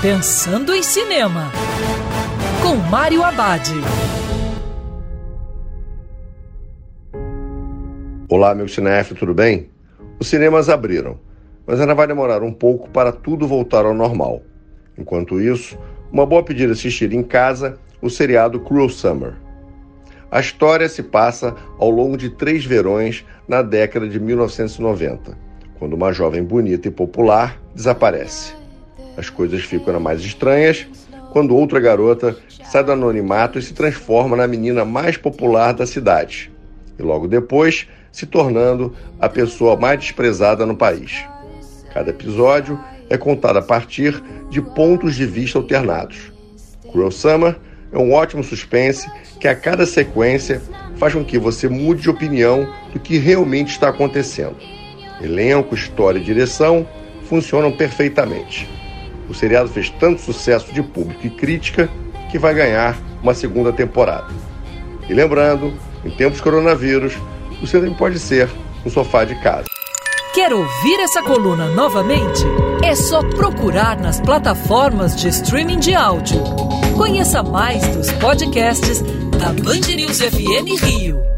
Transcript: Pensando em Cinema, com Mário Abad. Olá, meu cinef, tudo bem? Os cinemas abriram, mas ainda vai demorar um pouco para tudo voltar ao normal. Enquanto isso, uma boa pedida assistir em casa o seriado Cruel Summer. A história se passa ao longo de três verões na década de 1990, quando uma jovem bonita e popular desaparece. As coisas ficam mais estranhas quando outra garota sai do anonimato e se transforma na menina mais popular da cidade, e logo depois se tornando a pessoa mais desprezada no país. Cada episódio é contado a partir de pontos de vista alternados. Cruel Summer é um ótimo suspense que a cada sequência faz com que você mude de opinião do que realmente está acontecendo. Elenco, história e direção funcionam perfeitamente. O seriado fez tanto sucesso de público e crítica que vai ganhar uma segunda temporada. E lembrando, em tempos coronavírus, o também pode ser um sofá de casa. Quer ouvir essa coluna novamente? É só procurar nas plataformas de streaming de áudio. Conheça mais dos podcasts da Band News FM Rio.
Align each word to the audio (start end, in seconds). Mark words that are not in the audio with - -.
Pensando 0.00 0.72
em 0.72 0.80
Cinema, 0.80 1.50
com 2.62 2.76
Mário 2.88 3.24
Abad. 3.24 3.68
Olá, 8.28 8.54
meu 8.54 8.68
cinef, 8.68 9.12
tudo 9.16 9.34
bem? 9.34 9.68
Os 10.20 10.28
cinemas 10.28 10.68
abriram, 10.68 11.18
mas 11.66 11.80
ainda 11.80 11.96
vai 11.96 12.06
demorar 12.06 12.44
um 12.44 12.52
pouco 12.52 12.88
para 12.90 13.10
tudo 13.10 13.48
voltar 13.48 13.84
ao 13.84 13.92
normal. 13.92 14.40
Enquanto 14.96 15.40
isso, 15.40 15.76
uma 16.12 16.24
boa 16.24 16.44
pedida 16.44 16.74
assistir 16.74 17.12
em 17.12 17.24
casa 17.24 17.76
o 18.00 18.08
seriado 18.08 18.60
Cruel 18.60 18.88
Summer. 18.88 19.34
A 20.30 20.38
história 20.38 20.88
se 20.88 21.02
passa 21.02 21.56
ao 21.76 21.90
longo 21.90 22.16
de 22.16 22.30
três 22.30 22.64
verões 22.64 23.26
na 23.48 23.62
década 23.62 24.08
de 24.08 24.20
1990, 24.20 25.36
quando 25.76 25.94
uma 25.94 26.12
jovem 26.12 26.44
bonita 26.44 26.86
e 26.86 26.92
popular 26.92 27.60
desaparece. 27.74 28.57
As 29.18 29.28
coisas 29.28 29.62
ficam 29.64 29.98
mais 29.98 30.20
estranhas 30.20 30.86
quando 31.32 31.56
outra 31.56 31.80
garota 31.80 32.36
sai 32.70 32.84
do 32.84 32.92
anonimato 32.92 33.58
e 33.58 33.62
se 33.62 33.74
transforma 33.74 34.36
na 34.36 34.46
menina 34.46 34.84
mais 34.84 35.16
popular 35.16 35.74
da 35.74 35.84
cidade, 35.84 36.52
e 36.96 37.02
logo 37.02 37.26
depois 37.26 37.88
se 38.12 38.26
tornando 38.26 38.94
a 39.18 39.28
pessoa 39.28 39.76
mais 39.76 39.98
desprezada 39.98 40.64
no 40.64 40.76
país. 40.76 41.26
Cada 41.92 42.10
episódio 42.10 42.78
é 43.10 43.18
contado 43.18 43.56
a 43.56 43.62
partir 43.62 44.22
de 44.50 44.62
pontos 44.62 45.16
de 45.16 45.26
vista 45.26 45.58
alternados. 45.58 46.32
Cruel 46.92 47.10
Summer 47.10 47.56
é 47.90 47.98
um 47.98 48.12
ótimo 48.12 48.44
suspense 48.44 49.10
que 49.40 49.48
a 49.48 49.56
cada 49.56 49.84
sequência 49.84 50.62
faz 50.96 51.12
com 51.12 51.24
que 51.24 51.38
você 51.38 51.68
mude 51.68 52.02
de 52.02 52.10
opinião 52.10 52.72
do 52.92 53.00
que 53.00 53.18
realmente 53.18 53.72
está 53.72 53.88
acontecendo. 53.88 54.56
Elenco, 55.20 55.74
história 55.74 56.20
e 56.20 56.24
direção 56.24 56.86
funcionam 57.24 57.72
perfeitamente. 57.72 58.77
O 59.28 59.34
seriado 59.34 59.68
fez 59.68 59.90
tanto 59.90 60.20
sucesso 60.20 60.72
de 60.72 60.82
público 60.82 61.26
e 61.26 61.30
crítica 61.30 61.88
que 62.30 62.38
vai 62.38 62.54
ganhar 62.54 62.98
uma 63.22 63.34
segunda 63.34 63.72
temporada. 63.72 64.28
E 65.08 65.14
lembrando, 65.14 65.72
em 66.04 66.10
tempos 66.10 66.40
coronavírus, 66.40 67.16
o 67.62 67.66
também 67.66 67.92
pode 67.92 68.18
ser 68.18 68.48
um 68.84 68.90
sofá 68.90 69.24
de 69.24 69.34
casa. 69.36 69.64
Quer 70.34 70.52
ouvir 70.52 71.00
essa 71.00 71.22
coluna 71.22 71.66
novamente? 71.68 72.44
É 72.84 72.94
só 72.94 73.22
procurar 73.22 73.98
nas 73.98 74.20
plataformas 74.20 75.16
de 75.16 75.28
streaming 75.28 75.80
de 75.80 75.94
áudio. 75.94 76.42
Conheça 76.96 77.42
mais 77.42 77.84
dos 77.88 78.12
podcasts 78.12 79.02
da 79.38 79.52
Band 79.52 79.94
News 79.96 80.20
FM 80.20 80.80
Rio. 80.84 81.37